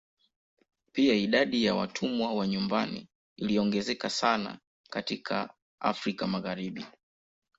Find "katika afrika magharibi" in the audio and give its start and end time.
4.89-6.85